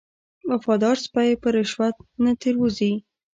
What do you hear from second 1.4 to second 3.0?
په رشوت نه تیر وځي.